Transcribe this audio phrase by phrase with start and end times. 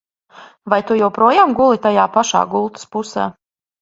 [0.73, 3.29] Vai tu joprojām guli tajā pašā gultas pusē?